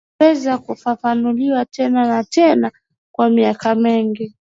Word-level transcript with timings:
zimeweza 0.19 0.57
kufafanuliwa 0.57 1.65
tena 1.65 2.07
na 2.07 2.23
tena 2.23 2.71
kwa 3.11 3.29
miaka 3.29 3.75
mingi 3.75 4.35